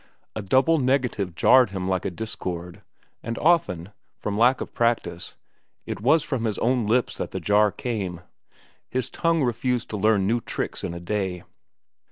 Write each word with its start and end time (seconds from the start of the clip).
A 0.35 0.41
double 0.41 0.79
negative 0.79 1.35
jarred 1.35 1.69
him 1.69 1.87
like 1.87 2.05
a 2.05 2.09
discord, 2.09 2.81
and 3.21 3.37
often, 3.37 3.91
from 4.15 4.35
lack 4.35 4.59
of 4.59 4.73
practice, 4.73 5.35
it 5.85 6.01
was 6.01 6.23
from 6.23 6.45
his 6.45 6.57
own 6.57 6.87
lips 6.87 7.17
that 7.17 7.29
the 7.29 7.39
jar 7.39 7.71
came. 7.71 8.21
His 8.89 9.11
tongue 9.11 9.43
refused 9.43 9.91
to 9.91 9.97
learn 9.97 10.25
new 10.25 10.41
tricks 10.41 10.83
in 10.83 10.95
a 10.95 10.99
day. 10.99 11.43